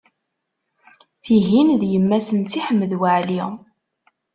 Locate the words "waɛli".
2.99-3.41